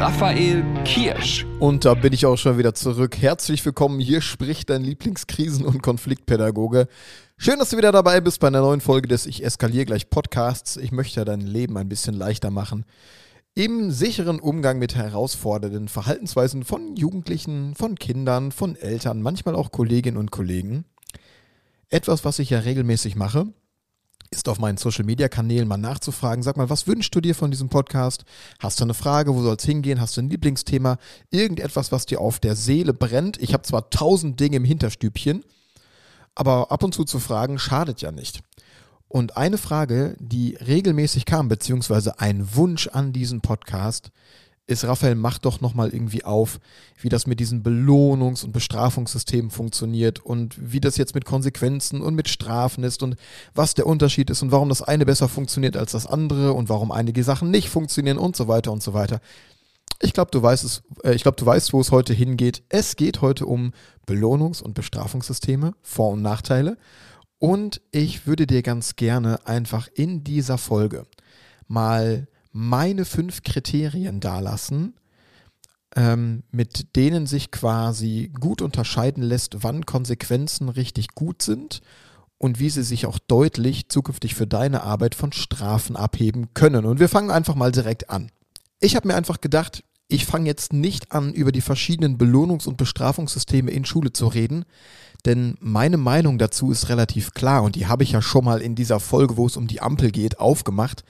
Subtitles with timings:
[0.00, 1.44] Raphael Kirsch.
[1.58, 3.18] Und da bin ich auch schon wieder zurück.
[3.20, 4.00] Herzlich willkommen.
[4.00, 6.88] Hier spricht dein Lieblingskrisen- und Konfliktpädagoge.
[7.36, 10.78] Schön, dass du wieder dabei bist bei einer neuen Folge des Ich eskaliere gleich Podcasts.
[10.78, 12.86] Ich möchte dein Leben ein bisschen leichter machen.
[13.54, 20.16] Im sicheren Umgang mit herausfordernden Verhaltensweisen von Jugendlichen, von Kindern, von Eltern, manchmal auch Kolleginnen
[20.16, 20.86] und Kollegen.
[21.90, 23.48] Etwas, was ich ja regelmäßig mache
[24.30, 26.42] ist auf meinen Social Media Kanälen mal nachzufragen.
[26.42, 28.24] Sag mal, was wünschst du dir von diesem Podcast?
[28.58, 29.34] Hast du eine Frage?
[29.34, 30.00] Wo soll es hingehen?
[30.00, 30.98] Hast du ein Lieblingsthema?
[31.30, 33.40] Irgendetwas, was dir auf der Seele brennt?
[33.42, 35.44] Ich habe zwar tausend Dinge im Hinterstübchen,
[36.34, 38.40] aber ab und zu zu fragen schadet ja nicht.
[39.08, 44.12] Und eine Frage, die regelmäßig kam, beziehungsweise ein Wunsch an diesen Podcast,
[44.70, 46.60] ist, Raphael, mach doch nochmal irgendwie auf,
[47.00, 52.14] wie das mit diesen Belohnungs- und Bestrafungssystemen funktioniert und wie das jetzt mit Konsequenzen und
[52.14, 53.16] mit Strafen ist und
[53.54, 56.92] was der Unterschied ist und warum das eine besser funktioniert als das andere und warum
[56.92, 59.20] einige Sachen nicht funktionieren und so weiter und so weiter.
[60.02, 62.62] Ich glaube, du weißt es, äh, ich glaube, du weißt, wo es heute hingeht.
[62.68, 63.72] Es geht heute um
[64.06, 66.78] Belohnungs- und Bestrafungssysteme, Vor- und Nachteile.
[67.38, 71.06] Und ich würde dir ganz gerne einfach in dieser Folge
[71.68, 74.94] mal meine fünf Kriterien dalassen,
[75.96, 81.80] ähm, mit denen sich quasi gut unterscheiden lässt, wann Konsequenzen richtig gut sind
[82.38, 86.84] und wie sie sich auch deutlich zukünftig für deine Arbeit von Strafen abheben können.
[86.84, 88.30] Und wir fangen einfach mal direkt an.
[88.80, 92.76] Ich habe mir einfach gedacht, ich fange jetzt nicht an, über die verschiedenen Belohnungs- und
[92.76, 94.64] Bestrafungssysteme in Schule zu reden,
[95.24, 98.74] denn meine Meinung dazu ist relativ klar und die habe ich ja schon mal in
[98.74, 101.04] dieser Folge, wo es um die Ampel geht, aufgemacht,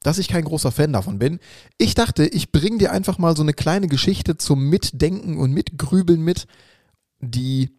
[0.00, 1.38] dass ich kein großer Fan davon bin.
[1.76, 6.22] Ich dachte, ich bringe dir einfach mal so eine kleine Geschichte zum Mitdenken und Mitgrübeln
[6.22, 6.46] mit,
[7.20, 7.70] die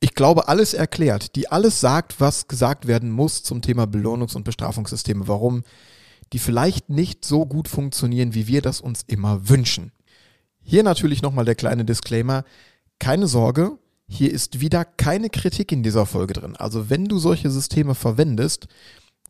[0.00, 4.44] ich glaube, alles erklärt, die alles sagt, was gesagt werden muss zum Thema Belohnungs- und
[4.44, 5.62] Bestrafungssysteme, warum
[6.32, 9.92] die vielleicht nicht so gut funktionieren, wie wir das uns immer wünschen.
[10.68, 12.44] Hier natürlich nochmal der kleine Disclaimer.
[12.98, 16.56] Keine Sorge, hier ist wieder keine Kritik in dieser Folge drin.
[16.56, 18.68] Also wenn du solche Systeme verwendest,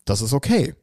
[0.05, 0.75] das ist okay.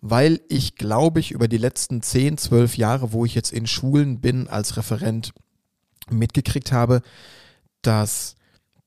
[0.00, 4.20] Weil ich glaube ich über die letzten 10, 12 Jahre, wo ich jetzt in Schulen
[4.20, 5.34] bin als Referent,
[6.10, 7.02] mitgekriegt habe,
[7.80, 8.34] dass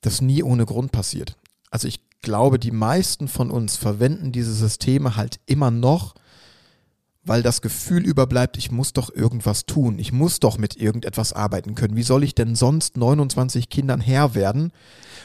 [0.01, 1.37] das nie ohne Grund passiert.
[1.71, 6.13] Also ich glaube, die meisten von uns verwenden diese Systeme halt immer noch,
[7.25, 11.75] weil das Gefühl überbleibt, ich muss doch irgendwas tun, ich muss doch mit irgendetwas arbeiten
[11.75, 11.95] können.
[11.95, 14.71] Wie soll ich denn sonst 29 Kindern Herr werden?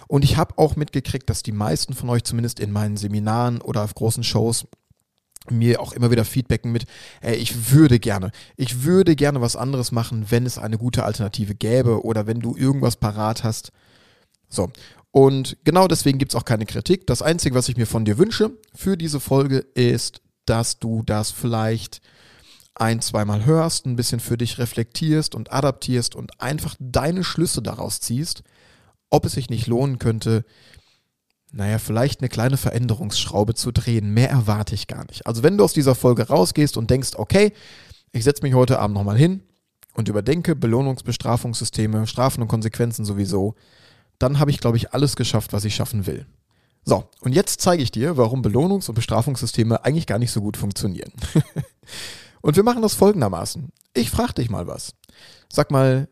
[0.08, 3.84] Und ich habe auch mitgekriegt, dass die meisten von euch zumindest in meinen Seminaren oder
[3.84, 4.66] auf großen Shows
[5.48, 6.86] mir auch immer wieder feedbacken mit,
[7.20, 11.54] ey, ich würde gerne, ich würde gerne was anderes machen, wenn es eine gute Alternative
[11.54, 13.72] gäbe oder wenn du irgendwas parat hast.
[14.48, 14.70] So.
[15.12, 17.06] Und genau deswegen gibt es auch keine Kritik.
[17.06, 21.30] Das Einzige, was ich mir von dir wünsche für diese Folge ist, dass du das
[21.30, 22.02] vielleicht
[22.74, 28.00] ein, zweimal hörst, ein bisschen für dich reflektierst und adaptierst und einfach deine Schlüsse daraus
[28.00, 28.42] ziehst,
[29.10, 30.44] ob es sich nicht lohnen könnte,
[31.52, 34.12] naja, vielleicht eine kleine Veränderungsschraube zu drehen.
[34.14, 35.26] Mehr erwarte ich gar nicht.
[35.26, 37.52] Also wenn du aus dieser Folge rausgehst und denkst, okay,
[38.12, 39.42] ich setze mich heute Abend nochmal hin
[39.94, 43.54] und überdenke Belohnungsbestrafungssysteme, Strafen und Konsequenzen sowieso,
[44.18, 46.26] dann habe ich, glaube ich, alles geschafft, was ich schaffen will.
[46.84, 50.56] So, und jetzt zeige ich dir, warum Belohnungs- und Bestrafungssysteme eigentlich gar nicht so gut
[50.56, 51.12] funktionieren.
[52.40, 53.70] und wir machen das folgendermaßen.
[53.94, 54.94] Ich frage dich mal was.
[55.52, 56.08] Sag mal,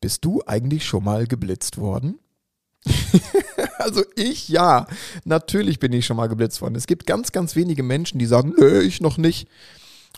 [0.00, 2.18] bist du eigentlich schon mal geblitzt worden?
[3.78, 4.86] also ich ja,
[5.24, 6.74] natürlich bin ich schon mal geblitzt worden.
[6.74, 9.48] Es gibt ganz, ganz wenige Menschen, die sagen, nö, ich noch nicht.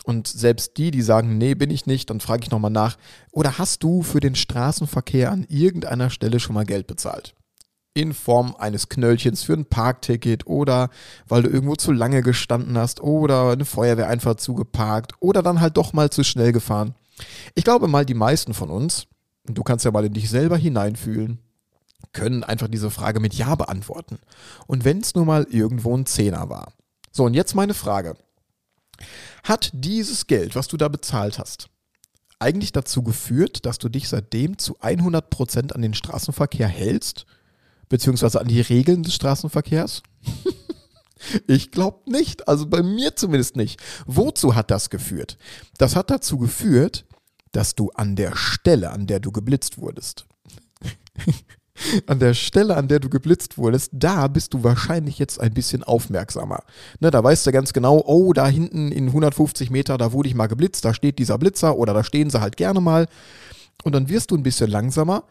[0.03, 2.97] Und selbst die, die sagen, nee, bin ich nicht, dann frage ich nochmal nach.
[3.31, 7.33] Oder hast du für den Straßenverkehr an irgendeiner Stelle schon mal Geld bezahlt?
[7.95, 10.89] In Form eines Knöllchens für ein Parkticket oder
[11.27, 15.77] weil du irgendwo zu lange gestanden hast oder eine Feuerwehr einfach zugeparkt oder dann halt
[15.77, 16.93] doch mal zu schnell gefahren.
[17.55, 19.07] Ich glaube mal, die meisten von uns,
[19.45, 21.39] du kannst ja mal in dich selber hineinfühlen,
[22.11, 24.19] können einfach diese Frage mit Ja beantworten.
[24.67, 26.73] Und wenn es nur mal irgendwo ein Zehner war.
[27.11, 28.15] So, und jetzt meine Frage.
[29.43, 31.69] Hat dieses Geld, was du da bezahlt hast,
[32.39, 37.25] eigentlich dazu geführt, dass du dich seitdem zu 100% an den Straßenverkehr hältst
[37.89, 40.03] beziehungsweise an die Regeln des Straßenverkehrs?
[41.47, 43.81] ich glaube nicht, also bei mir zumindest nicht.
[44.05, 45.37] Wozu hat das geführt?
[45.77, 47.05] Das hat dazu geführt,
[47.51, 50.25] dass du an der Stelle, an der du geblitzt wurdest,
[52.07, 55.83] an der Stelle, an der du geblitzt wurdest, da bist du wahrscheinlich jetzt ein bisschen
[55.83, 56.63] aufmerksamer.
[56.99, 60.35] Ne, da weißt du ganz genau, oh, da hinten in 150 Meter, da wurde ich
[60.35, 63.07] mal geblitzt, da steht dieser Blitzer oder da stehen sie halt gerne mal.
[63.83, 65.23] Und dann wirst du ein bisschen langsamer.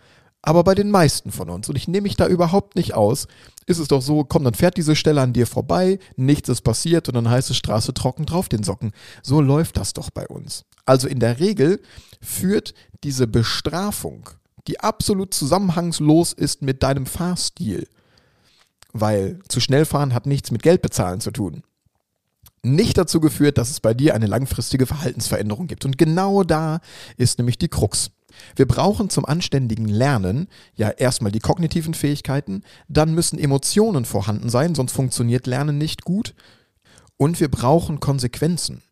[0.46, 3.29] Aber bei den meisten von uns, und ich nehme mich da überhaupt nicht aus,
[3.67, 7.08] ist es doch so, komm, dann fährt diese Stelle an dir vorbei, nichts ist passiert
[7.08, 8.93] und dann heißt es Straße trocken drauf den Socken.
[9.23, 10.64] So läuft das doch bei uns.
[10.85, 11.81] Also in der Regel
[12.20, 14.29] führt diese Bestrafung
[14.67, 17.87] die absolut zusammenhangslos ist mit deinem Fahrstil.
[18.93, 21.62] Weil zu schnell fahren hat nichts mit Geld bezahlen zu tun.
[22.62, 25.85] Nicht dazu geführt, dass es bei dir eine langfristige Verhaltensveränderung gibt.
[25.85, 26.81] Und genau da
[27.17, 28.11] ist nämlich die Krux.
[28.56, 34.75] Wir brauchen zum anständigen Lernen ja erstmal die kognitiven Fähigkeiten, dann müssen Emotionen vorhanden sein,
[34.75, 36.34] sonst funktioniert Lernen nicht gut.
[37.16, 38.82] Und wir brauchen Konsequenzen.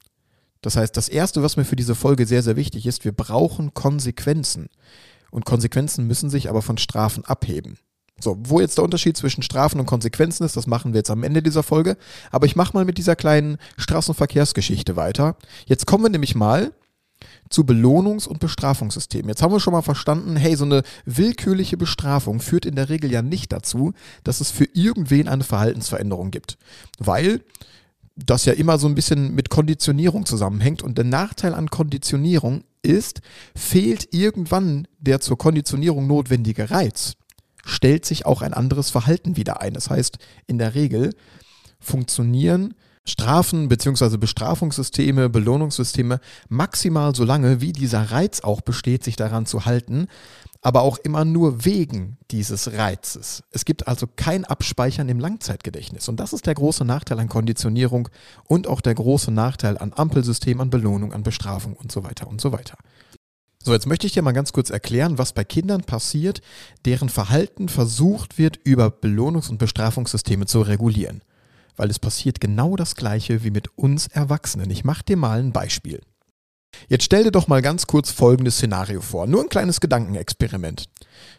[0.60, 3.74] Das heißt, das Erste, was mir für diese Folge sehr, sehr wichtig ist, wir brauchen
[3.74, 4.68] Konsequenzen
[5.32, 7.78] und Konsequenzen müssen sich aber von Strafen abheben.
[8.20, 11.24] So, wo jetzt der Unterschied zwischen Strafen und Konsequenzen ist, das machen wir jetzt am
[11.24, 11.96] Ende dieser Folge.
[12.30, 15.36] Aber ich mache mal mit dieser kleinen Straßenverkehrsgeschichte weiter.
[15.66, 16.72] Jetzt kommen wir nämlich mal
[17.52, 19.28] zu Belohnungs- und Bestrafungssystemen.
[19.28, 23.10] Jetzt haben wir schon mal verstanden, hey, so eine willkürliche Bestrafung führt in der Regel
[23.12, 23.92] ja nicht dazu,
[24.24, 26.58] dass es für irgendwen eine Verhaltensveränderung gibt.
[26.98, 27.40] Weil
[28.16, 30.82] das ja immer so ein bisschen mit Konditionierung zusammenhängt.
[30.82, 33.20] Und der Nachteil an Konditionierung ist,
[33.54, 37.14] fehlt irgendwann der zur Konditionierung notwendige Reiz,
[37.64, 39.74] stellt sich auch ein anderes Verhalten wieder ein.
[39.74, 41.14] Das heißt, in der Regel
[41.80, 44.16] funktionieren Strafen bzw.
[44.16, 50.06] Bestrafungssysteme, Belohnungssysteme maximal so lange, wie dieser Reiz auch besteht, sich daran zu halten,
[50.60, 53.42] aber auch immer nur wegen dieses Reizes.
[53.50, 56.08] Es gibt also kein Abspeichern im Langzeitgedächtnis.
[56.08, 58.08] Und das ist der große Nachteil an Konditionierung
[58.46, 62.40] und auch der große Nachteil an Ampelsystem, an Belohnung, an Bestrafung und so weiter und
[62.40, 62.78] so weiter.
[63.64, 66.40] So, jetzt möchte ich dir mal ganz kurz erklären, was bei Kindern passiert,
[66.84, 71.22] deren Verhalten versucht wird, über Belohnungs- und Bestrafungssysteme zu regulieren.
[71.76, 74.70] Weil es passiert genau das Gleiche wie mit uns Erwachsenen.
[74.70, 76.00] Ich mache dir mal ein Beispiel.
[76.88, 79.26] Jetzt stell dir doch mal ganz kurz folgendes Szenario vor.
[79.26, 80.88] Nur ein kleines Gedankenexperiment.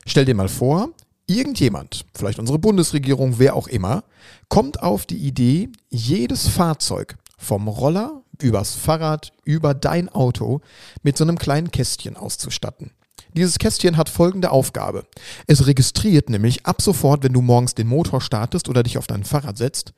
[0.06, 0.89] Stell dir mal vor,
[1.27, 4.03] irgendjemand, vielleicht unsere Bundesregierung, wer auch immer,
[4.50, 10.62] kommt auf die Idee, jedes Fahrzeug vom Roller übers Fahrrad über dein Auto
[11.01, 12.91] mit so einem kleinen Kästchen auszustatten.
[13.35, 15.06] Dieses Kästchen hat folgende Aufgabe.
[15.47, 19.24] Es registriert nämlich ab sofort, wenn du morgens den Motor startest oder dich auf dein
[19.24, 19.94] Fahrrad setzt,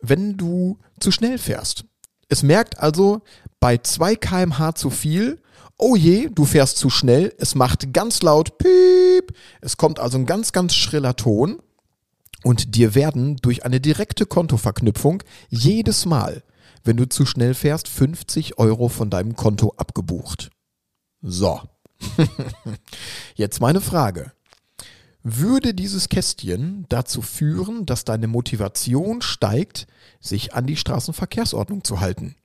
[0.00, 1.84] wenn du zu schnell fährst.
[2.28, 3.22] Es merkt also
[3.58, 5.42] bei 2 kmh zu viel,
[5.76, 10.26] oh je, du fährst zu schnell, es macht ganz laut Piep, es kommt also ein
[10.26, 11.60] ganz, ganz schriller Ton
[12.42, 16.42] und dir werden durch eine direkte Kontoverknüpfung jedes Mal,
[16.84, 20.50] wenn du zu schnell fährst, 50 Euro von deinem Konto abgebucht.
[21.20, 21.60] So.
[23.34, 24.32] Jetzt meine Frage.
[25.22, 29.86] Würde dieses Kästchen dazu führen, dass deine Motivation steigt,
[30.20, 32.36] sich an die Straßenverkehrsordnung zu halten?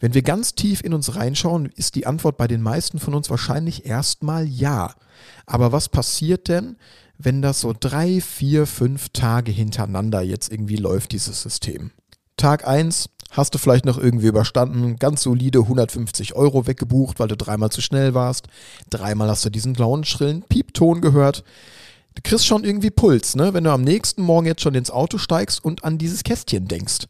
[0.00, 3.28] Wenn wir ganz tief in uns reinschauen, ist die Antwort bei den meisten von uns
[3.28, 4.94] wahrscheinlich erstmal ja.
[5.44, 6.76] Aber was passiert denn,
[7.18, 11.92] wenn das so drei, vier, fünf Tage hintereinander jetzt irgendwie läuft, dieses System?
[12.36, 17.36] Tag eins hast du vielleicht noch irgendwie überstanden, ganz solide 150 Euro weggebucht, weil du
[17.36, 18.46] dreimal zu schnell warst.
[18.90, 21.44] Dreimal hast du diesen lauen, schrillen Piepton gehört.
[22.14, 23.52] Du kriegst schon irgendwie Puls, ne?
[23.52, 27.06] wenn du am nächsten Morgen jetzt schon ins Auto steigst und an dieses Kästchen denkst.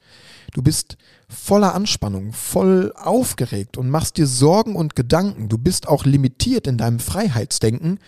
[0.52, 0.96] Du bist
[1.28, 5.48] voller Anspannung, voll aufgeregt und machst dir Sorgen und Gedanken.
[5.48, 8.00] Du bist auch limitiert in deinem Freiheitsdenken,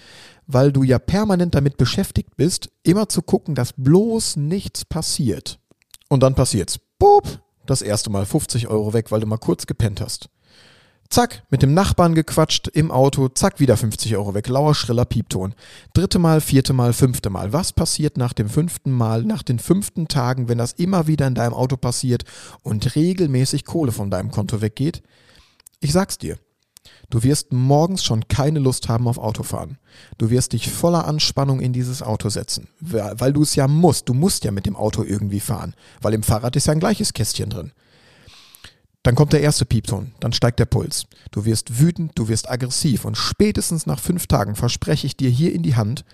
[0.46, 5.60] weil du ja permanent damit beschäftigt bist, immer zu gucken, dass bloß nichts passiert.
[6.08, 6.80] Und dann passiert's.
[6.98, 10.28] Boop, das erste Mal 50 Euro weg, weil du mal kurz gepennt hast.
[11.10, 15.54] Zack, mit dem Nachbarn gequatscht im Auto, zack, wieder 50 Euro weg, lauer, schriller Piepton.
[15.94, 17.54] Dritte Mal, vierte Mal, fünfte Mal.
[17.54, 21.34] Was passiert nach dem fünften Mal, nach den fünften Tagen, wenn das immer wieder in
[21.34, 22.24] deinem Auto passiert
[22.62, 25.02] und regelmäßig Kohle von deinem Konto weggeht?
[25.80, 26.38] Ich sag's dir.
[27.10, 29.78] Du wirst morgens schon keine Lust haben auf Autofahren.
[30.18, 34.08] Du wirst dich voller Anspannung in dieses Auto setzen, weil du es ja musst.
[34.08, 37.14] Du musst ja mit dem Auto irgendwie fahren, weil im Fahrrad ist ja ein gleiches
[37.14, 37.72] Kästchen drin.
[39.02, 41.06] Dann kommt der erste Piepton, dann steigt der Puls.
[41.30, 45.54] Du wirst wütend, du wirst aggressiv und spätestens nach fünf Tagen verspreche ich dir hier
[45.54, 46.04] in die Hand,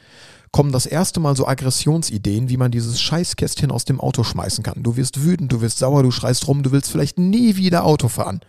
[0.53, 4.85] kommen das erste Mal so Aggressionsideen, wie man dieses Scheißkästchen aus dem Auto schmeißen kann.
[4.85, 8.07] Du wirst wütend, du wirst sauer, du schreist rum, du willst vielleicht nie wieder Auto
[8.07, 8.41] fahren.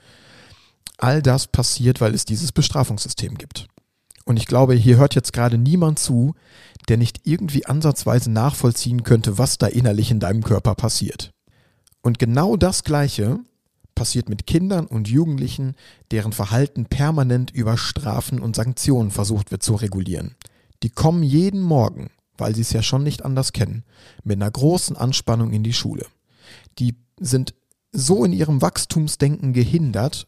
[0.98, 3.68] All das passiert, weil es dieses Bestrafungssystem gibt.
[4.26, 6.34] Und ich glaube, hier hört jetzt gerade niemand zu,
[6.88, 11.32] der nicht irgendwie ansatzweise nachvollziehen könnte, was da innerlich in deinem Körper passiert.
[12.02, 13.40] Und genau das Gleiche
[13.96, 15.76] passiert mit Kindern und Jugendlichen,
[16.12, 20.36] deren Verhalten permanent über Strafen und Sanktionen versucht wird zu regulieren.
[20.84, 23.84] die kommen jeden Morgen, weil sie es ja schon nicht anders kennen,
[24.24, 26.06] mit einer großen Anspannung in die Schule.
[26.78, 27.56] Die sind
[27.92, 30.28] so in ihrem Wachstumsdenken gehindert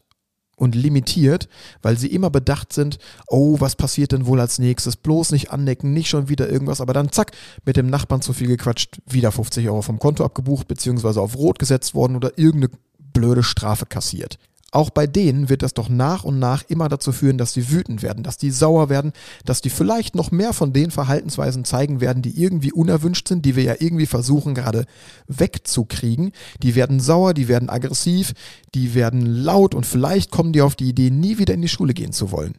[0.58, 1.48] und limitiert,
[1.82, 4.96] weil sie immer bedacht sind, oh, was passiert denn wohl als nächstes?
[4.96, 7.32] Bloß nicht annecken, nicht schon wieder irgendwas, aber dann zack,
[7.64, 11.58] mit dem Nachbarn zu viel gequatscht, wieder 50 Euro vom Konto abgebucht, beziehungsweise auf Rot
[11.58, 12.72] gesetzt worden oder irgendeine
[13.12, 14.38] blöde Strafe kassiert.
[14.70, 18.02] Auch bei denen wird das doch nach und nach immer dazu führen, dass sie wütend
[18.02, 19.12] werden, dass die sauer werden,
[19.46, 23.56] dass die vielleicht noch mehr von den Verhaltensweisen zeigen werden, die irgendwie unerwünscht sind, die
[23.56, 24.84] wir ja irgendwie versuchen gerade
[25.26, 26.32] wegzukriegen.
[26.62, 28.34] Die werden sauer, die werden aggressiv,
[28.74, 31.94] die werden laut und vielleicht kommen die auf die Idee, nie wieder in die Schule
[31.94, 32.54] gehen zu wollen.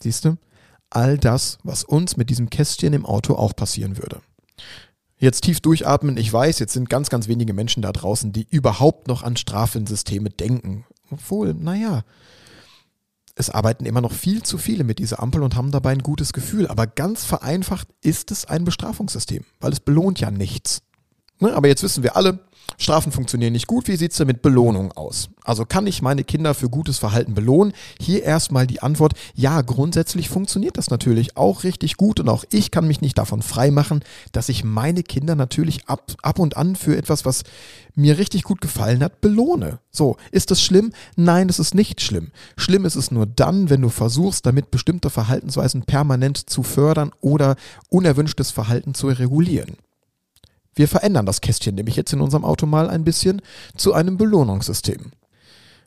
[0.00, 0.36] Siehst du?
[0.90, 4.20] All das, was uns mit diesem Kästchen im Auto auch passieren würde.
[5.16, 6.16] Jetzt tief durchatmen.
[6.16, 10.30] Ich weiß, jetzt sind ganz, ganz wenige Menschen da draußen, die überhaupt noch an Strafensysteme
[10.30, 10.84] denken.
[11.14, 12.02] Obwohl, naja,
[13.34, 16.32] es arbeiten immer noch viel zu viele mit dieser Ampel und haben dabei ein gutes
[16.32, 16.68] Gefühl.
[16.68, 20.82] Aber ganz vereinfacht ist es ein Bestrafungssystem, weil es belohnt ja nichts.
[21.40, 21.52] Ne?
[21.54, 22.40] Aber jetzt wissen wir alle,
[22.78, 23.88] Strafen funktionieren nicht gut.
[23.88, 25.28] Wie sieht es denn mit Belohnung aus?
[25.44, 27.72] Also kann ich meine Kinder für gutes Verhalten belohnen?
[28.00, 32.70] Hier erstmal die Antwort, ja, grundsätzlich funktioniert das natürlich auch richtig gut und auch ich
[32.70, 36.96] kann mich nicht davon freimachen, dass ich meine Kinder natürlich ab, ab und an für
[36.96, 37.42] etwas, was
[37.94, 39.78] mir richtig gut gefallen hat, belohne.
[39.92, 40.92] So, ist das schlimm?
[41.14, 42.32] Nein, es ist nicht schlimm.
[42.56, 47.54] Schlimm ist es nur dann, wenn du versuchst, damit bestimmte Verhaltensweisen permanent zu fördern oder
[47.88, 49.76] unerwünschtes Verhalten zu regulieren.
[50.74, 53.42] Wir verändern das Kästchen nämlich jetzt in unserem Auto mal ein bisschen
[53.76, 55.12] zu einem Belohnungssystem.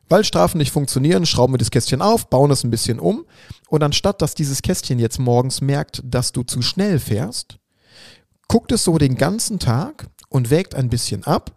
[0.10, 3.26] Weil Strafen nicht funktionieren, schrauben wir das Kästchen auf, bauen es ein bisschen um
[3.70, 7.58] und anstatt dass dieses Kästchen jetzt morgens merkt, dass du zu schnell fährst,
[8.48, 11.52] guckt es so den ganzen Tag und wägt ein bisschen ab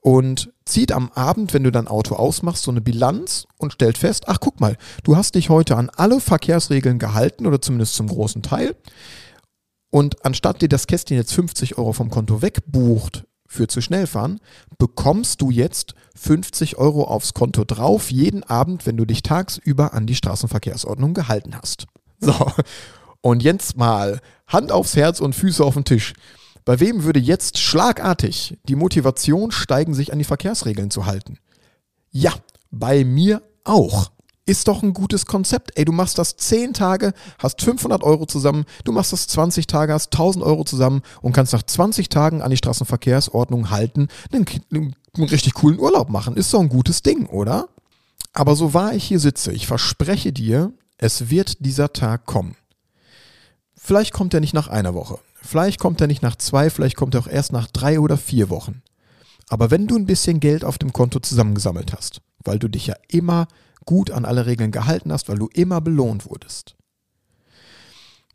[0.00, 4.24] und zieht am Abend, wenn du dein Auto ausmachst, so eine Bilanz und stellt fest,
[4.28, 8.42] ach guck mal, du hast dich heute an alle Verkehrsregeln gehalten oder zumindest zum großen
[8.42, 8.74] Teil.
[9.90, 14.40] Und anstatt dir das Kästchen jetzt 50 Euro vom Konto wegbucht für zu schnell fahren,
[14.78, 20.06] bekommst du jetzt 50 Euro aufs Konto drauf, jeden Abend, wenn du dich tagsüber an
[20.06, 21.86] die Straßenverkehrsordnung gehalten hast.
[22.18, 22.34] So,
[23.20, 26.14] und jetzt mal Hand aufs Herz und Füße auf den Tisch.
[26.64, 31.38] Bei wem würde jetzt schlagartig die Motivation steigen, sich an die Verkehrsregeln zu halten?
[32.10, 32.32] Ja,
[32.70, 34.10] bei mir auch.
[34.48, 35.72] Ist doch ein gutes Konzept.
[35.74, 39.92] Ey, du machst das 10 Tage, hast 500 Euro zusammen, du machst das 20 Tage,
[39.92, 44.94] hast 1000 Euro zusammen und kannst nach 20 Tagen an die Straßenverkehrsordnung halten, einen, einen,
[45.18, 46.36] richtig coolen Urlaub machen.
[46.36, 47.68] Ist doch ein gutes Ding, oder?
[48.32, 52.54] Aber so wahr ich hier sitze, ich verspreche dir, es wird dieser Tag kommen.
[53.74, 57.14] Vielleicht kommt er nicht nach einer Woche, vielleicht kommt er nicht nach zwei, vielleicht kommt
[57.14, 58.82] er auch erst nach drei oder vier Wochen.
[59.48, 62.94] Aber wenn du ein bisschen Geld auf dem Konto zusammengesammelt hast, weil du dich ja
[63.08, 63.48] immer
[63.86, 66.76] gut an alle Regeln gehalten hast, weil du immer belohnt wurdest,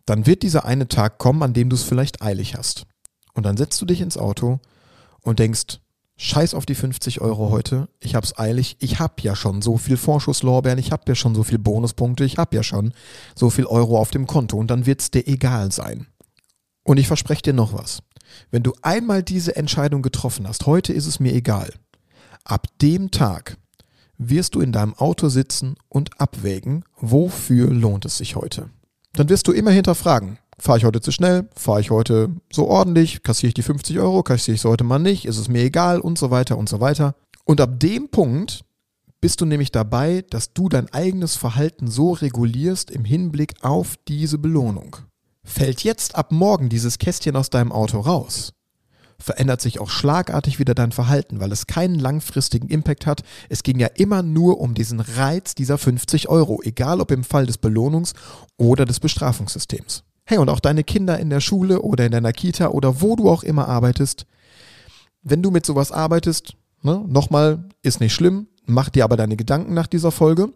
[0.05, 2.87] dann wird dieser eine Tag kommen, an dem du es vielleicht eilig hast.
[3.33, 4.59] Und dann setzt du dich ins Auto
[5.21, 5.79] und denkst,
[6.17, 9.97] scheiß auf die 50 Euro heute, ich hab's eilig, ich hab ja schon so viel
[9.97, 12.93] Vorschusslorbeeren, ich hab ja schon so viel Bonuspunkte, ich hab ja schon
[13.35, 14.57] so viel Euro auf dem Konto.
[14.57, 16.07] Und dann wird's dir egal sein.
[16.83, 18.01] Und ich verspreche dir noch was.
[18.49, 21.73] Wenn du einmal diese Entscheidung getroffen hast, heute ist es mir egal,
[22.43, 23.57] ab dem Tag
[24.29, 28.69] wirst du in deinem Auto sitzen und abwägen, wofür lohnt es sich heute.
[29.13, 33.23] Dann wirst du immer hinterfragen, fahre ich heute zu schnell, fahre ich heute so ordentlich,
[33.23, 35.99] kassiere ich die 50 Euro, kassiere ich sie heute mal nicht, ist es mir egal
[35.99, 37.15] und so weiter und so weiter.
[37.43, 38.63] Und ab dem Punkt
[39.19, 44.37] bist du nämlich dabei, dass du dein eigenes Verhalten so regulierst im Hinblick auf diese
[44.37, 44.97] Belohnung.
[45.43, 48.53] Fällt jetzt ab morgen dieses Kästchen aus deinem Auto raus,
[49.21, 53.23] verändert sich auch schlagartig wieder dein Verhalten, weil es keinen langfristigen Impact hat.
[53.49, 57.45] Es ging ja immer nur um diesen Reiz dieser 50 Euro, egal ob im Fall
[57.45, 58.13] des Belohnungs-
[58.57, 60.03] oder des Bestrafungssystems.
[60.25, 63.29] Hey, und auch deine Kinder in der Schule oder in deiner Kita oder wo du
[63.29, 64.25] auch immer arbeitest,
[65.23, 69.73] wenn du mit sowas arbeitest, ne, nochmal, ist nicht schlimm, mach dir aber deine Gedanken
[69.73, 70.53] nach dieser Folge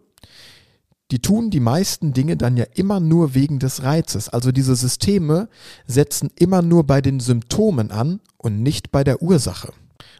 [1.10, 4.28] die tun die meisten Dinge dann ja immer nur wegen des Reizes.
[4.28, 5.48] Also diese Systeme
[5.86, 9.72] setzen immer nur bei den Symptomen an und nicht bei der Ursache.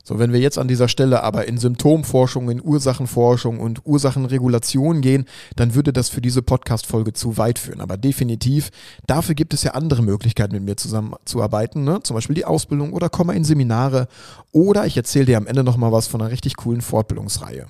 [0.05, 5.25] So, wenn wir jetzt an dieser Stelle aber in Symptomforschung, in Ursachenforschung und Ursachenregulation gehen,
[5.57, 7.81] dann würde das für diese Podcast-Folge zu weit führen.
[7.81, 8.71] Aber definitiv,
[9.09, 11.83] dafür gibt es ja andere Möglichkeiten, mit mir zusammenzuarbeiten.
[11.83, 12.05] Ne?
[12.05, 14.07] Zum Beispiel die Ausbildung oder komme in Seminare.
[14.53, 17.67] Oder ich erzähle dir am Ende nochmal was von einer richtig coolen Fortbildungsreihe.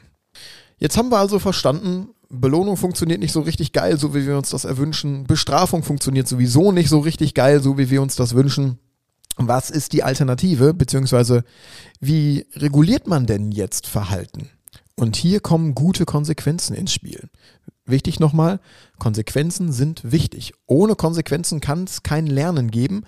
[0.79, 4.51] Jetzt haben wir also verstanden, Belohnung funktioniert nicht so richtig geil, so wie wir uns
[4.51, 5.25] das erwünschen.
[5.25, 8.79] Bestrafung funktioniert sowieso nicht so richtig geil, so wie wir uns das wünschen.
[9.37, 11.45] Was ist die Alternative, beziehungsweise
[12.01, 14.49] wie reguliert man denn jetzt Verhalten?
[14.97, 17.29] Und hier kommen gute Konsequenzen ins Spiel.
[17.85, 18.61] Wichtig nochmal,
[18.99, 20.55] Konsequenzen sind wichtig.
[20.67, 23.05] Ohne Konsequenzen kann es kein Lernen geben,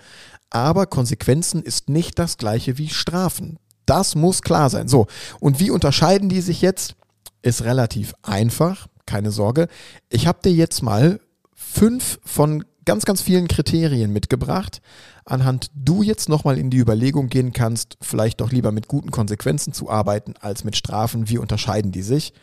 [0.51, 3.57] aber Konsequenzen ist nicht das gleiche wie Strafen.
[3.85, 4.87] Das muss klar sein.
[4.87, 5.07] So,
[5.39, 6.95] und wie unterscheiden die sich jetzt?
[7.41, 9.67] Ist relativ einfach, keine Sorge.
[10.09, 11.19] Ich habe dir jetzt mal
[11.55, 14.81] fünf von ganz, ganz vielen Kriterien mitgebracht,
[15.25, 19.73] anhand du jetzt nochmal in die Überlegung gehen kannst, vielleicht doch lieber mit guten Konsequenzen
[19.73, 21.27] zu arbeiten als mit Strafen.
[21.27, 22.33] Wie unterscheiden die sich?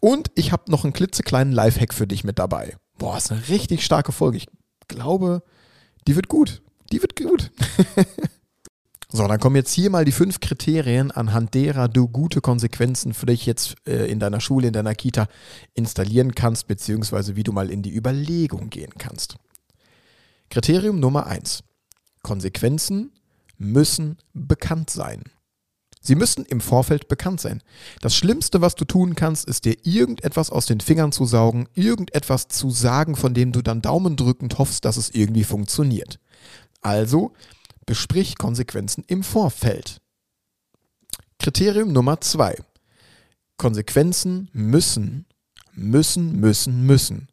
[0.00, 2.76] Und ich habe noch einen klitzekleinen Lifehack für dich mit dabei.
[2.98, 4.36] Boah, ist eine richtig starke Folge.
[4.36, 4.46] Ich
[4.88, 5.42] glaube,
[6.06, 6.62] die wird gut.
[6.92, 7.50] Die wird gut.
[9.16, 13.26] so, dann kommen jetzt hier mal die fünf Kriterien, anhand derer du gute Konsequenzen für
[13.26, 15.28] dich jetzt äh, in deiner Schule, in deiner Kita
[15.72, 19.36] installieren kannst, beziehungsweise wie du mal in die Überlegung gehen kannst.
[20.50, 21.62] Kriterium Nummer eins:
[22.22, 23.12] Konsequenzen
[23.56, 25.22] müssen bekannt sein.
[26.00, 27.62] Sie müssen im Vorfeld bekannt sein.
[28.00, 32.48] Das Schlimmste, was du tun kannst, ist dir irgendetwas aus den Fingern zu saugen, irgendetwas
[32.48, 36.18] zu sagen, von dem du dann daumendrückend hoffst, dass es irgendwie funktioniert.
[36.82, 37.32] Also
[37.86, 40.00] besprich Konsequenzen im Vorfeld.
[41.38, 42.56] Kriterium Nummer zwei:
[43.56, 45.26] Konsequenzen müssen,
[45.74, 47.28] müssen, müssen, müssen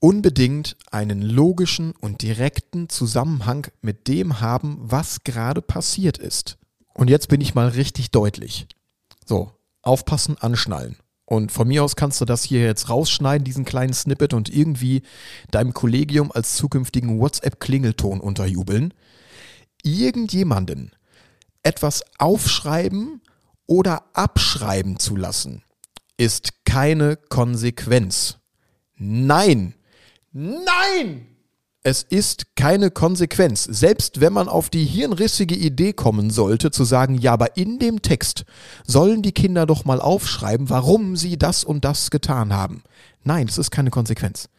[0.00, 6.58] unbedingt einen logischen und direkten Zusammenhang mit dem haben, was gerade passiert ist.
[6.94, 8.66] Und jetzt bin ich mal richtig deutlich.
[9.24, 9.52] So,
[9.82, 10.96] aufpassen, anschnallen.
[11.24, 15.02] Und von mir aus kannst du das hier jetzt rausschneiden, diesen kleinen Snippet, und irgendwie
[15.50, 18.94] deinem Kollegium als zukünftigen WhatsApp-Klingelton unterjubeln.
[19.86, 20.92] Irgendjemanden
[21.62, 23.22] etwas aufschreiben
[23.66, 25.62] oder abschreiben zu lassen,
[26.16, 28.38] ist keine Konsequenz.
[28.96, 29.74] Nein,
[30.38, 31.28] Nein!
[31.82, 33.64] Es ist keine Konsequenz.
[33.64, 38.02] Selbst wenn man auf die hirnrissige Idee kommen sollte, zu sagen, ja, aber in dem
[38.02, 38.44] Text
[38.84, 42.82] sollen die Kinder doch mal aufschreiben, warum sie das und das getan haben.
[43.24, 44.50] Nein, es ist keine Konsequenz.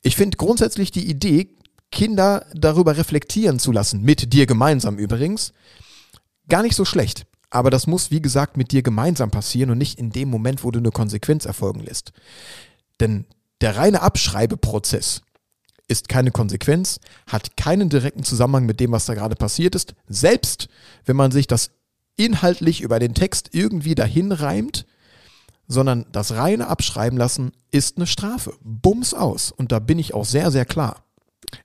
[0.00, 1.57] Ich finde grundsätzlich die Idee,
[1.90, 5.52] Kinder darüber reflektieren zu lassen, mit dir gemeinsam übrigens,
[6.48, 7.26] gar nicht so schlecht.
[7.50, 10.70] Aber das muss, wie gesagt, mit dir gemeinsam passieren und nicht in dem Moment, wo
[10.70, 12.12] du eine Konsequenz erfolgen lässt.
[13.00, 13.24] Denn
[13.60, 15.22] der reine Abschreibeprozess
[15.88, 19.94] ist keine Konsequenz, hat keinen direkten Zusammenhang mit dem, was da gerade passiert ist.
[20.06, 20.68] Selbst
[21.06, 21.70] wenn man sich das
[22.16, 24.86] inhaltlich über den Text irgendwie dahin reimt,
[25.66, 28.54] sondern das reine Abschreiben lassen ist eine Strafe.
[28.62, 29.52] Bums aus.
[29.52, 31.04] Und da bin ich auch sehr, sehr klar.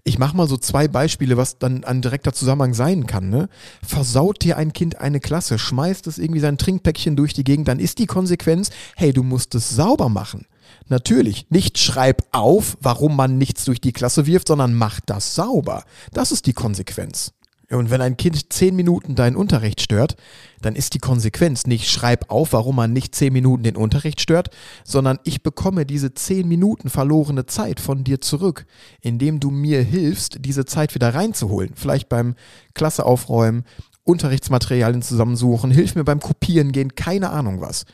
[0.03, 3.29] Ich mache mal so zwei Beispiele, was dann ein direkter Zusammenhang sein kann.
[3.29, 3.49] Ne?
[3.85, 7.79] Versaut dir ein Kind eine Klasse, schmeißt es irgendwie sein Trinkpäckchen durch die Gegend, dann
[7.79, 10.45] ist die Konsequenz, hey, du musst es sauber machen.
[10.87, 15.83] Natürlich, nicht schreib auf, warum man nichts durch die Klasse wirft, sondern mach das sauber.
[16.11, 17.33] Das ist die Konsequenz.
[17.73, 20.15] Und wenn ein Kind zehn Minuten deinen Unterricht stört,
[20.61, 24.49] dann ist die Konsequenz nicht schreib auf, warum man nicht zehn Minuten den Unterricht stört,
[24.83, 28.65] sondern ich bekomme diese zehn Minuten verlorene Zeit von dir zurück,
[29.01, 31.71] indem du mir hilfst, diese Zeit wieder reinzuholen.
[31.75, 32.35] Vielleicht beim
[32.73, 33.63] Klasse aufräumen,
[34.03, 37.85] Unterrichtsmaterialien zusammensuchen, hilf mir beim Kopieren gehen, keine Ahnung was.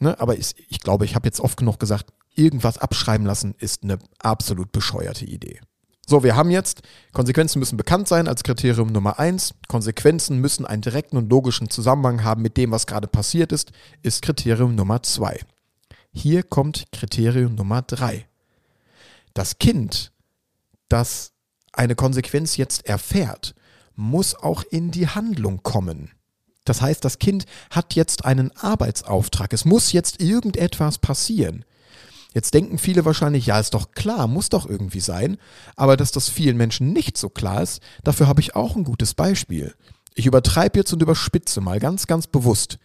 [0.00, 0.18] Ne?
[0.18, 3.98] Aber ich, ich glaube, ich habe jetzt oft genug gesagt, irgendwas abschreiben lassen ist eine
[4.18, 5.60] absolut bescheuerte Idee.
[6.10, 9.54] So, wir haben jetzt, Konsequenzen müssen bekannt sein als Kriterium Nummer eins.
[9.68, 13.70] Konsequenzen müssen einen direkten und logischen Zusammenhang haben mit dem, was gerade passiert ist,
[14.02, 15.38] ist Kriterium Nummer zwei.
[16.12, 18.26] Hier kommt Kriterium Nummer drei.
[19.34, 20.10] Das Kind,
[20.88, 21.30] das
[21.72, 23.54] eine Konsequenz jetzt erfährt,
[23.94, 26.10] muss auch in die Handlung kommen.
[26.64, 29.52] Das heißt, das Kind hat jetzt einen Arbeitsauftrag.
[29.52, 31.64] Es muss jetzt irgendetwas passieren.
[32.32, 35.36] Jetzt denken viele wahrscheinlich, ja, ist doch klar, muss doch irgendwie sein.
[35.76, 39.14] Aber dass das vielen Menschen nicht so klar ist, dafür habe ich auch ein gutes
[39.14, 39.74] Beispiel.
[40.14, 42.78] Ich übertreibe jetzt und überspitze mal ganz, ganz bewusst.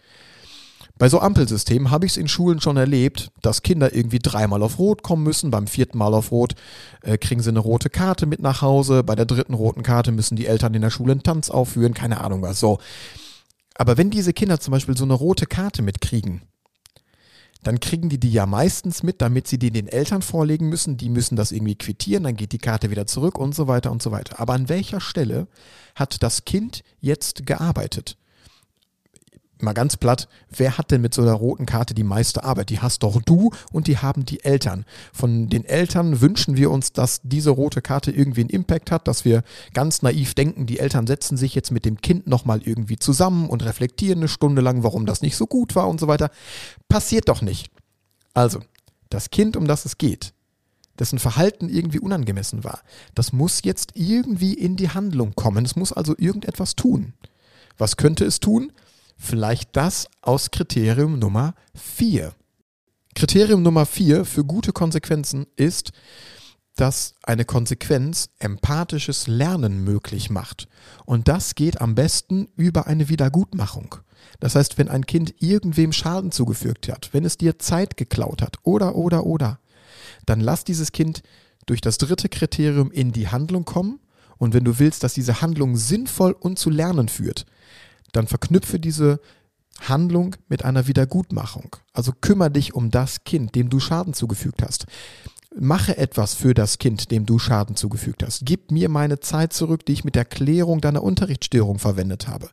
[0.98, 4.78] Bei so Ampelsystemen habe ich es in Schulen schon erlebt, dass Kinder irgendwie dreimal auf
[4.78, 5.50] Rot kommen müssen.
[5.50, 6.54] Beim vierten Mal auf Rot
[7.02, 9.04] äh, kriegen sie eine rote Karte mit nach Hause.
[9.04, 11.92] Bei der dritten roten Karte müssen die Eltern in der Schule einen Tanz aufführen.
[11.92, 12.60] Keine Ahnung was.
[12.60, 12.78] So.
[13.74, 16.42] Aber wenn diese Kinder zum Beispiel so eine rote Karte mitkriegen,
[17.66, 20.96] dann kriegen die die ja meistens mit, damit sie die den Eltern vorlegen müssen.
[20.96, 24.02] Die müssen das irgendwie quittieren, dann geht die Karte wieder zurück und so weiter und
[24.02, 24.38] so weiter.
[24.38, 25.48] Aber an welcher Stelle
[25.96, 28.16] hat das Kind jetzt gearbeitet?
[29.60, 32.70] Mal ganz platt, wer hat denn mit so einer roten Karte die meiste Arbeit?
[32.70, 34.84] Die hast doch du und die haben die Eltern.
[35.12, 39.24] Von den Eltern wünschen wir uns, dass diese rote Karte irgendwie einen Impact hat, dass
[39.24, 39.42] wir
[39.72, 43.64] ganz naiv denken, die Eltern setzen sich jetzt mit dem Kind nochmal irgendwie zusammen und
[43.64, 46.30] reflektieren eine Stunde lang, warum das nicht so gut war und so weiter.
[46.88, 47.70] Passiert doch nicht.
[48.34, 48.60] Also,
[49.08, 50.34] das Kind, um das es geht,
[50.98, 52.80] dessen Verhalten irgendwie unangemessen war,
[53.14, 55.64] das muss jetzt irgendwie in die Handlung kommen.
[55.64, 57.14] Es muss also irgendetwas tun.
[57.78, 58.72] Was könnte es tun?
[59.16, 62.32] Vielleicht das aus Kriterium Nummer 4.
[63.14, 65.92] Kriterium Nummer 4 für gute Konsequenzen ist,
[66.76, 70.68] dass eine Konsequenz empathisches Lernen möglich macht.
[71.06, 73.96] Und das geht am besten über eine Wiedergutmachung.
[74.40, 78.58] Das heißt, wenn ein Kind irgendwem Schaden zugefügt hat, wenn es dir Zeit geklaut hat
[78.62, 79.58] oder, oder, oder,
[80.26, 81.22] dann lass dieses Kind
[81.64, 84.00] durch das dritte Kriterium in die Handlung kommen.
[84.36, 87.46] Und wenn du willst, dass diese Handlung sinnvoll und zu lernen führt,
[88.12, 89.20] dann verknüpfe diese
[89.80, 91.76] Handlung mit einer Wiedergutmachung.
[91.92, 94.86] Also kümmere dich um das Kind, dem du Schaden zugefügt hast.
[95.58, 98.44] Mache etwas für das Kind, dem du Schaden zugefügt hast.
[98.44, 102.50] Gib mir meine Zeit zurück, die ich mit der Klärung deiner Unterrichtsstörung verwendet habe.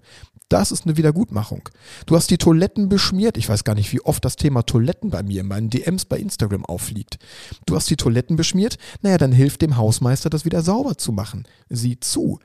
[0.47, 1.67] Das ist eine Wiedergutmachung.
[2.05, 3.37] Du hast die Toiletten beschmiert.
[3.37, 6.17] Ich weiß gar nicht, wie oft das Thema Toiletten bei mir in meinen DMs bei
[6.17, 7.17] Instagram auffliegt.
[7.65, 8.77] Du hast die Toiletten beschmiert.
[9.01, 11.45] Naja, dann hilft dem Hausmeister, das wieder sauber zu machen.
[11.69, 12.39] Sieh zu.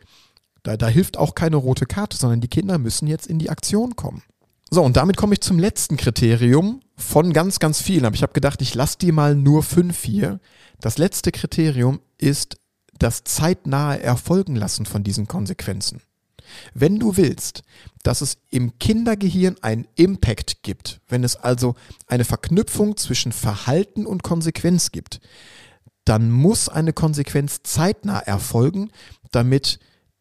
[0.69, 3.97] Da, da hilft auch keine rote Karte, sondern die Kinder müssen jetzt in die Aktion
[3.97, 4.23] kommen.
[4.71, 8.05] So, und damit komme ich zum letzten Kriterium von ganz, ganz vielen.
[8.05, 10.41] Aber ich habe gedacht, ich lasse dir mal nur fünf hier.
[10.79, 12.59] Das letzte Kriterium ist
[12.99, 16.03] das zeitnahe Erfolgen lassen von diesen Konsequenzen.
[16.75, 17.63] Wenn du willst,
[18.03, 21.77] dass es im Kindergehirn einen Impact gibt, wenn es also
[22.07, 25.21] eine Verknüpfung zwischen Verhalten und Konsequenz gibt,
[26.05, 28.91] dann muss eine Konsequenz zeitnah erfolgen,
[29.31, 29.79] damit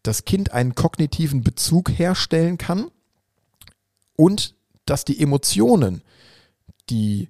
[0.07, 2.89] das Kind einen kognitiven Bezug herstellen kann
[4.15, 6.01] und dass die Emotionen,
[6.89, 7.29] die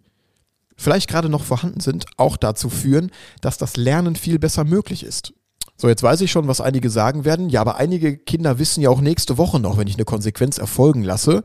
[0.75, 3.11] vielleicht gerade noch vorhanden sind, auch dazu führen,
[3.41, 5.33] dass das Lernen viel besser möglich ist.
[5.75, 7.49] So, jetzt weiß ich schon, was einige sagen werden.
[7.49, 11.03] Ja, aber einige Kinder wissen ja auch nächste Woche noch, wenn ich eine Konsequenz erfolgen
[11.03, 11.43] lasse,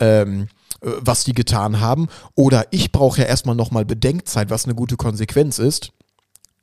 [0.00, 0.48] ähm,
[0.80, 2.08] äh, was die getan haben.
[2.34, 5.92] Oder ich brauche ja erstmal nochmal Bedenkzeit, was eine gute Konsequenz ist.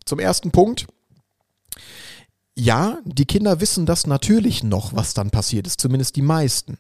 [0.06, 0.88] Zum ersten Punkt.
[2.58, 6.78] Ja, die Kinder wissen das natürlich noch, was dann passiert ist, zumindest die meisten.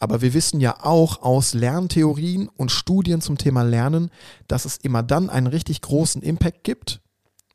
[0.00, 4.10] Aber wir wissen ja auch aus Lerntheorien und Studien zum Thema Lernen,
[4.48, 7.00] dass es immer dann einen richtig großen Impact gibt,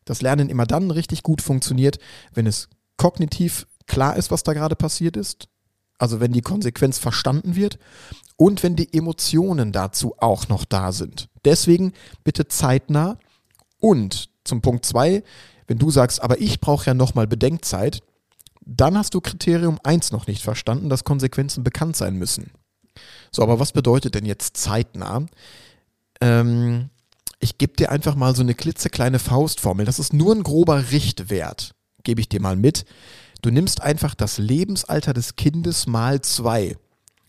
[0.05, 1.99] das Lernen immer dann richtig gut funktioniert,
[2.33, 5.49] wenn es kognitiv klar ist, was da gerade passiert ist,
[5.97, 7.77] also wenn die Konsequenz verstanden wird
[8.37, 11.27] und wenn die Emotionen dazu auch noch da sind.
[11.43, 11.91] Deswegen
[12.23, 13.19] bitte zeitnah
[13.79, 15.23] und zum Punkt zwei,
[15.67, 18.01] wenn du sagst, aber ich brauche ja nochmal Bedenkzeit,
[18.65, 22.51] dann hast du Kriterium 1 noch nicht verstanden, dass Konsequenzen bekannt sein müssen.
[23.31, 25.25] So, aber was bedeutet denn jetzt zeitnah?
[26.21, 26.89] Ähm,
[27.39, 29.85] ich gebe dir einfach mal so eine klitzekleine Faustformel.
[29.85, 32.85] Das ist nur ein grober Richtwert, gebe ich dir mal mit.
[33.41, 36.75] Du nimmst einfach das Lebensalter des Kindes mal zwei.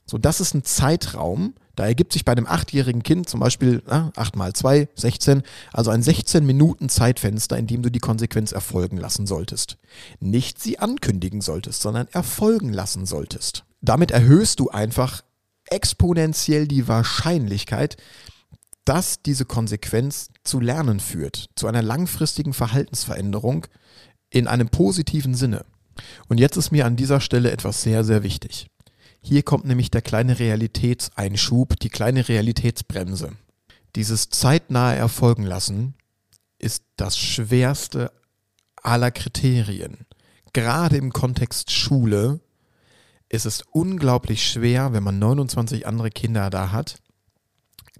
[0.07, 1.55] So, das ist ein Zeitraum.
[1.79, 5.93] Da ergibt sich bei einem achtjährigen Kind zum Beispiel na, 8 mal 2, 16, also
[5.93, 9.79] ein 16 Minuten Zeitfenster, in dem du die Konsequenz erfolgen lassen solltest.
[10.19, 13.63] Nicht sie ankündigen solltest, sondern erfolgen lassen solltest.
[13.81, 15.23] Damit erhöhst du einfach
[15.67, 17.97] exponentiell die Wahrscheinlichkeit,
[18.85, 23.69] dass diese Konsequenz zu Lernen führt, zu einer langfristigen Verhaltensveränderung
[24.31, 25.65] in einem positiven Sinne.
[26.29, 28.67] Und jetzt ist mir an dieser Stelle etwas sehr, sehr wichtig.
[29.29, 33.33] Hier kommt nämlich der kleine Realitätseinschub, die kleine Realitätsbremse.
[33.95, 35.93] Dieses zeitnahe Erfolgen lassen
[36.59, 38.11] ist das schwerste
[38.83, 40.07] aller Kriterien.
[40.55, 42.41] Gerade im Kontext Schule
[43.29, 46.97] ist es unglaublich schwer, wenn man 29 andere Kinder da hat,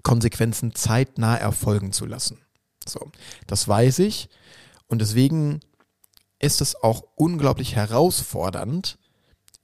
[0.01, 2.39] Konsequenzen zeitnah erfolgen zu lassen.
[2.87, 3.11] So,
[3.45, 4.29] das weiß ich
[4.87, 5.59] und deswegen
[6.39, 8.97] ist es auch unglaublich herausfordernd,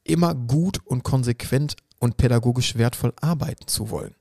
[0.06, 4.15] immer gut und konsequent und pädagogisch wertvoll arbeiten zu wollen.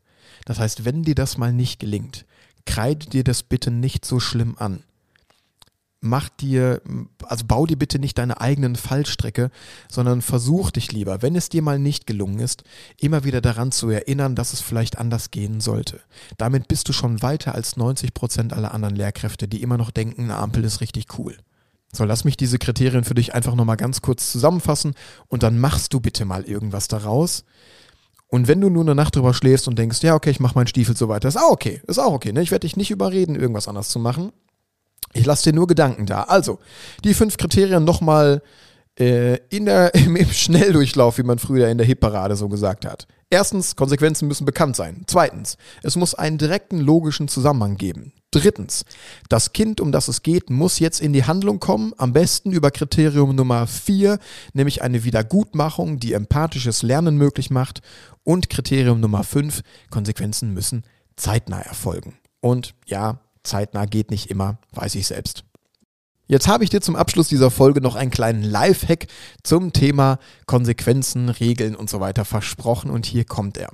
[0.45, 2.27] Das heißt, wenn dir das mal nicht gelingt,
[2.67, 4.83] kreide dir das bitte nicht so schlimm an
[6.05, 6.83] mach dir,
[7.25, 9.51] also bau dir bitte nicht deine eigenen Fallstrecke,
[9.91, 12.63] sondern versuch dich lieber, wenn es dir mal nicht gelungen ist,
[13.01, 16.01] immer wieder daran zu erinnern, dass es vielleicht anders gehen sollte.
[16.37, 20.25] Damit bist du schon weiter als 90 Prozent aller anderen Lehrkräfte, die immer noch denken,
[20.25, 21.37] eine Ampel ist richtig cool.
[21.95, 24.95] So, lass mich diese Kriterien für dich einfach nochmal ganz kurz zusammenfassen
[25.29, 27.45] und dann machst du bitte mal irgendwas daraus.
[28.29, 30.67] Und wenn du nur eine Nacht drüber schläfst und denkst, ja, okay, ich mach meinen
[30.67, 32.33] Stiefel so weiter, ist auch okay, ist auch okay.
[32.33, 32.43] Ne?
[32.43, 34.33] Ich werde dich nicht überreden, irgendwas anders zu machen.
[35.13, 36.25] Ich lasse dir nur Gedanken da.
[36.25, 36.59] Also,
[37.05, 38.43] die fünf Kriterien nochmal
[38.99, 39.69] äh, im,
[40.17, 43.07] im Schnelldurchlauf, wie man früher in der Hitparade so gesagt hat.
[43.35, 45.03] Erstens, Konsequenzen müssen bekannt sein.
[45.09, 48.13] Zweitens, es muss einen direkten logischen Zusammenhang geben.
[48.31, 48.85] Drittens,
[49.29, 52.71] das Kind, um das es geht, muss jetzt in die Handlung kommen, am besten über
[52.71, 54.21] Kriterium Nummer vier,
[54.53, 57.83] nämlich eine Wiedergutmachung, die empathisches Lernen möglich macht.
[58.23, 60.85] Und Kriterium Nummer fünf, Konsequenzen müssen
[61.17, 62.17] zeitnah erfolgen.
[62.41, 65.43] Und ja, zeitnah geht nicht immer, weiß ich selbst.
[66.27, 69.07] Jetzt habe ich dir zum Abschluss dieser Folge noch einen kleinen Lifehack
[69.43, 73.71] zum Thema Konsequenzen, Regeln und so weiter versprochen und hier kommt er.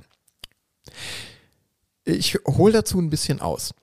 [2.03, 3.73] Ich hole dazu ein bisschen aus.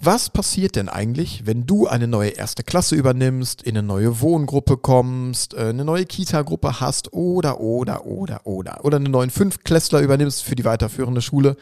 [0.00, 4.76] Was passiert denn eigentlich, wenn du eine neue erste Klasse übernimmst, in eine neue Wohngruppe
[4.76, 10.44] kommst, äh, eine neue Kita-Gruppe hast oder, oder, oder, oder, oder einen neuen Fünftklässler übernimmst
[10.44, 11.56] für die weiterführende Schule?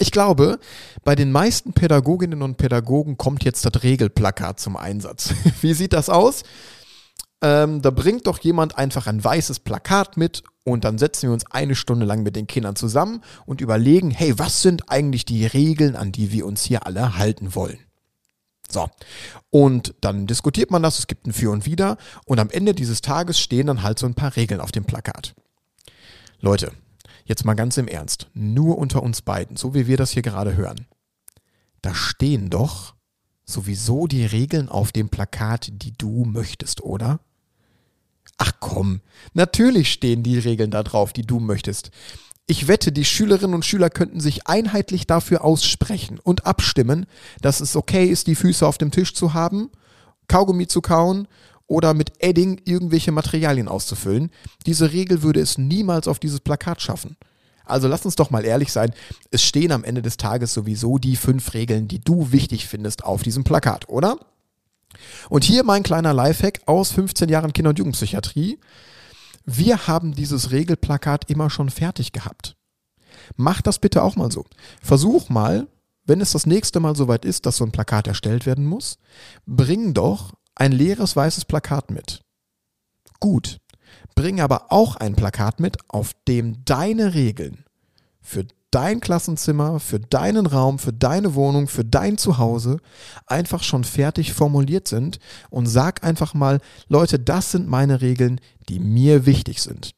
[0.00, 0.58] Ich glaube,
[1.04, 5.32] bei den meisten Pädagoginnen und Pädagogen kommt jetzt das Regelplakat zum Einsatz.
[5.60, 6.42] Wie sieht das aus?
[7.40, 11.46] Ähm, da bringt doch jemand einfach ein weißes Plakat mit und dann setzen wir uns
[11.50, 15.94] eine Stunde lang mit den Kindern zusammen und überlegen, hey, was sind eigentlich die Regeln,
[15.94, 17.78] an die wir uns hier alle halten wollen?
[18.70, 18.88] So.
[19.50, 21.96] Und dann diskutiert man das, es gibt ein Für und Wider
[22.26, 25.34] und am Ende dieses Tages stehen dann halt so ein paar Regeln auf dem Plakat.
[26.40, 26.72] Leute,
[27.24, 30.56] jetzt mal ganz im Ernst, nur unter uns beiden, so wie wir das hier gerade
[30.56, 30.86] hören.
[31.82, 32.94] Da stehen doch
[33.48, 37.20] sowieso die Regeln auf dem Plakat, die du möchtest, oder?
[38.36, 39.00] Ach komm,
[39.34, 41.90] natürlich stehen die Regeln da drauf, die du möchtest.
[42.46, 47.06] Ich wette, die Schülerinnen und Schüler könnten sich einheitlich dafür aussprechen und abstimmen,
[47.42, 49.70] dass es okay ist, die Füße auf dem Tisch zu haben,
[50.28, 51.26] Kaugummi zu kauen
[51.66, 54.30] oder mit Edding irgendwelche Materialien auszufüllen.
[54.66, 57.16] Diese Regel würde es niemals auf dieses Plakat schaffen.
[57.68, 58.92] Also lass uns doch mal ehrlich sein,
[59.30, 63.22] es stehen am Ende des Tages sowieso die fünf Regeln, die du wichtig findest auf
[63.22, 64.18] diesem Plakat, oder?
[65.28, 68.58] Und hier mein kleiner Lifehack aus 15 Jahren Kinder- und Jugendpsychiatrie.
[69.44, 72.56] Wir haben dieses Regelplakat immer schon fertig gehabt.
[73.36, 74.44] Mach das bitte auch mal so.
[74.82, 75.66] Versuch mal,
[76.04, 78.98] wenn es das nächste Mal soweit ist, dass so ein Plakat erstellt werden muss,
[79.46, 82.22] bring doch ein leeres weißes Plakat mit.
[83.20, 83.58] Gut.
[84.18, 87.64] Bring aber auch ein Plakat mit, auf dem deine Regeln
[88.20, 92.78] für dein Klassenzimmer, für deinen Raum, für deine Wohnung, für dein Zuhause
[93.26, 98.80] einfach schon fertig formuliert sind und sag einfach mal, Leute, das sind meine Regeln, die
[98.80, 99.94] mir wichtig sind.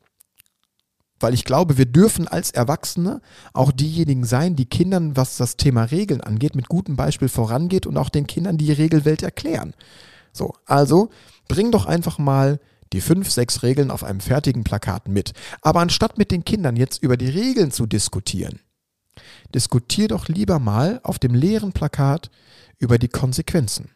[1.18, 3.22] Weil ich glaube, wir dürfen als Erwachsene
[3.54, 7.96] auch diejenigen sein, die Kindern, was das Thema Regeln angeht, mit gutem Beispiel vorangeht und
[7.96, 9.72] auch den Kindern die Regelwelt erklären.
[10.30, 11.09] So, also
[11.48, 12.61] bring doch einfach mal
[12.92, 15.33] die fünf, sechs Regeln auf einem fertigen Plakat mit.
[15.62, 18.61] Aber anstatt mit den Kindern jetzt über die Regeln zu diskutieren,
[19.55, 22.31] diskutier doch lieber mal auf dem leeren Plakat
[22.79, 23.90] über die Konsequenzen.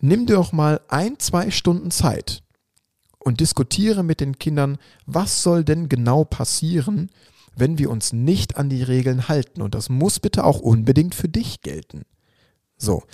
[0.00, 2.42] Nimm dir doch mal ein, zwei Stunden Zeit
[3.18, 7.10] und diskutiere mit den Kindern, was soll denn genau passieren,
[7.56, 9.62] wenn wir uns nicht an die Regeln halten.
[9.62, 12.02] Und das muss bitte auch unbedingt für dich gelten.
[12.76, 13.04] So.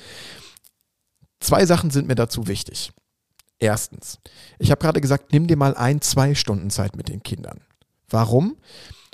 [1.38, 2.92] Zwei Sachen sind mir dazu wichtig.
[3.60, 4.18] Erstens,
[4.58, 7.60] ich habe gerade gesagt, nimm dir mal ein, zwei Stunden Zeit mit den Kindern.
[8.08, 8.56] Warum?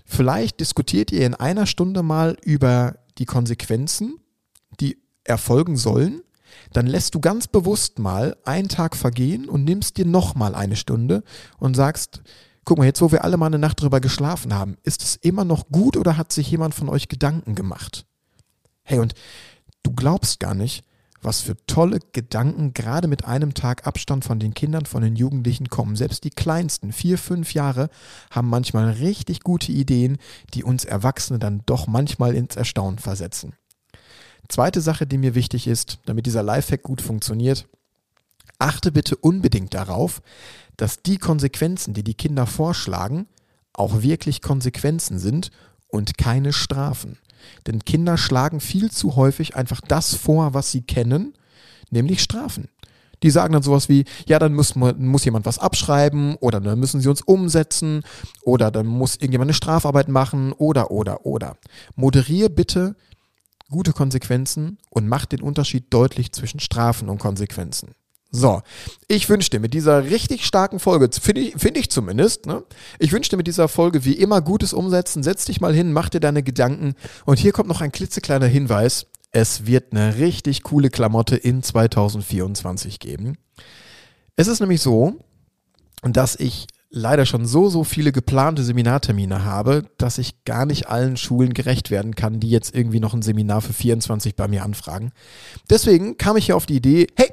[0.05, 4.21] Vielleicht diskutiert ihr in einer Stunde mal über die Konsequenzen,
[4.81, 6.23] die erfolgen sollen.
[6.73, 11.25] Dann lässt du ganz bewusst mal einen Tag vergehen und nimmst dir nochmal eine Stunde
[11.59, 12.23] und sagst,
[12.65, 15.45] guck mal, jetzt wo wir alle mal eine Nacht drüber geschlafen haben, ist es immer
[15.45, 18.07] noch gut oder hat sich jemand von euch Gedanken gemacht?
[18.85, 19.15] Hey, und
[19.83, 20.85] du glaubst gar nicht,
[21.27, 25.69] was für tolle Gedanken gerade mit einem Tag Abstand von den Kindern, von den Jugendlichen
[25.69, 25.97] kommen.
[25.97, 27.91] Selbst die kleinsten, vier, fünf Jahre,
[28.31, 30.19] haben manchmal richtig gute Ideen,
[30.55, 33.55] die uns Erwachsene dann doch manchmal ins Erstaunen versetzen.
[34.49, 37.67] Zweite Sache, die mir wichtig ist, damit dieser Lifehack gut funktioniert,
[38.61, 40.23] achte bitte unbedingt darauf,
[40.77, 43.27] dass die Konsequenzen, die die Kinder vorschlagen,
[43.73, 45.51] auch wirklich Konsequenzen sind
[45.89, 47.19] und keine Strafen.
[47.67, 51.35] Denn Kinder schlagen viel zu häufig einfach das vor, was sie kennen,
[51.91, 52.69] nämlich Strafen.
[53.23, 57.01] Die sagen dann sowas wie, ja, dann muss, muss jemand was abschreiben oder dann müssen
[57.01, 58.03] sie uns umsetzen
[58.43, 61.57] oder dann muss irgendjemand eine Strafarbeit machen oder, oder, oder.
[61.95, 62.95] Moderier bitte
[63.71, 67.95] gute Konsequenzen und mach den Unterschied deutlich zwischen Strafen und Konsequenzen.
[68.31, 68.61] So,
[69.09, 72.65] ich wünsche dir mit dieser richtig starken Folge, finde ich, find ich zumindest, ne?
[72.99, 75.23] ich wünsche dir mit dieser Folge wie immer gutes Umsetzen.
[75.23, 76.95] Setz dich mal hin, mach dir deine Gedanken.
[77.25, 79.07] Und hier kommt noch ein klitzekleiner Hinweis.
[79.31, 83.39] Es wird eine richtig coole Klamotte in 2024 geben.
[84.35, 85.15] Es ist nämlich so,
[86.03, 91.17] dass ich leider schon so, so viele geplante Seminartermine habe, dass ich gar nicht allen
[91.17, 95.13] Schulen gerecht werden kann, die jetzt irgendwie noch ein Seminar für 24 bei mir anfragen.
[95.69, 97.31] Deswegen kam ich hier auf die Idee, hey,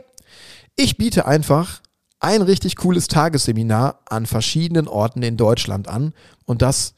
[0.75, 1.81] ich biete einfach
[2.19, 6.13] ein richtig cooles Tagesseminar an verschiedenen Orten in Deutschland an
[6.45, 6.93] und das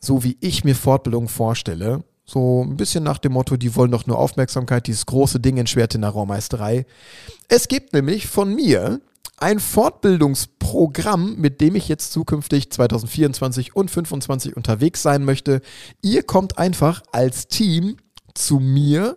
[0.00, 2.04] so wie ich mir Fortbildung vorstelle.
[2.24, 5.66] So ein bisschen nach dem Motto, die wollen doch nur Aufmerksamkeit, dieses große Ding in
[5.66, 6.84] Schwertener Raumeisterei.
[7.48, 9.00] Es gibt nämlich von mir
[9.38, 15.62] ein Fortbildungsprogramm, mit dem ich jetzt zukünftig 2024 und 2025 unterwegs sein möchte.
[16.02, 17.96] Ihr kommt einfach als Team
[18.34, 19.16] zu mir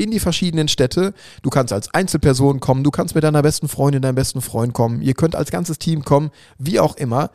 [0.00, 1.12] in die verschiedenen Städte.
[1.42, 5.02] Du kannst als Einzelperson kommen, du kannst mit deiner besten Freundin, deinem besten Freund kommen,
[5.02, 7.30] ihr könnt als ganzes Team kommen, wie auch immer.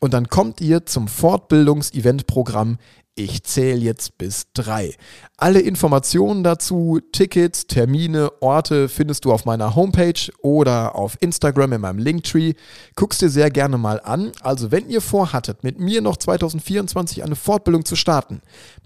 [0.00, 2.78] Und dann kommt ihr zum Fortbildungs-Event-Programm
[3.14, 4.94] ich zähle jetzt bis drei.
[5.36, 11.82] Alle Informationen dazu, Tickets, Termine, Orte findest du auf meiner Homepage oder auf Instagram in
[11.82, 12.54] meinem Linktree.
[12.96, 14.32] Guckst dir sehr gerne mal an.
[14.40, 18.40] Also wenn ihr vorhattet, mit mir noch 2024 eine Fortbildung zu starten,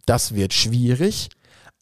[0.06, 1.28] das wird schwierig.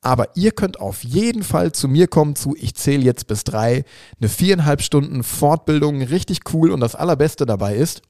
[0.05, 3.85] Aber ihr könnt auf jeden Fall zu mir kommen zu, ich zähle jetzt bis drei,
[4.21, 8.03] eine viereinhalb Stunden Fortbildung, richtig cool und das Allerbeste dabei ist,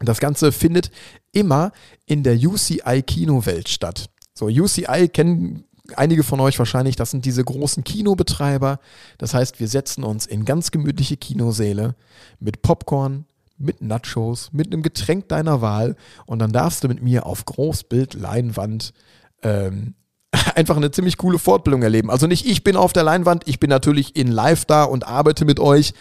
[0.00, 0.90] das Ganze findet
[1.30, 1.70] immer
[2.06, 4.10] in der UCI Kinowelt statt.
[4.34, 8.80] So, UCI kennen einige von euch wahrscheinlich, das sind diese großen Kinobetreiber.
[9.18, 11.94] Das heißt, wir setzen uns in ganz gemütliche Kinosäle
[12.40, 13.26] mit Popcorn,
[13.58, 15.94] mit Nachos, mit einem Getränk deiner Wahl
[16.26, 18.92] und dann darfst du mit mir auf Großbildleinwand
[19.42, 19.94] ähm,
[20.54, 22.10] einfach eine ziemlich coole Fortbildung erleben.
[22.10, 25.44] Also nicht ich bin auf der Leinwand, ich bin natürlich in Live da und arbeite
[25.44, 25.92] mit euch.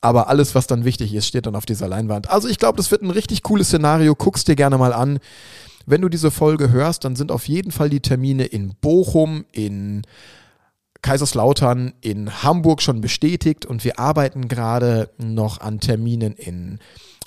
[0.00, 2.30] Aber alles, was dann wichtig ist, steht dann auf dieser Leinwand.
[2.30, 4.14] Also ich glaube, das wird ein richtig cooles Szenario.
[4.14, 5.18] Guck's dir gerne mal an.
[5.86, 10.02] Wenn du diese Folge hörst, dann sind auf jeden Fall die Termine in Bochum, in
[11.02, 16.78] Kaiserslautern, in Hamburg schon bestätigt und wir arbeiten gerade noch an Terminen in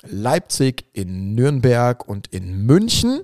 [0.02, 3.22] Leipzig, in Nürnberg und in München.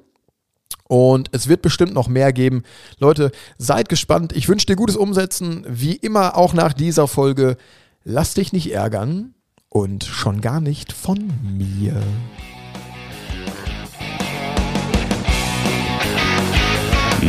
[0.89, 2.63] Und es wird bestimmt noch mehr geben.
[2.99, 4.33] Leute, seid gespannt.
[4.35, 5.65] Ich wünsche dir gutes Umsetzen.
[5.69, 7.57] Wie immer auch nach dieser Folge.
[8.05, 9.35] Lass dich nicht ärgern
[9.69, 12.01] und schon gar nicht von mir.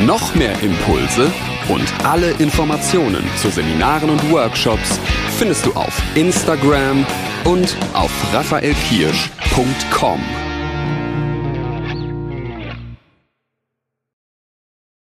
[0.06, 1.32] Noch mehr Impulse
[1.70, 5.00] und alle Informationen zu Seminaren und Workshops
[5.38, 7.06] findest du auf Instagram
[7.46, 10.47] und auf raphaelkirsch.com.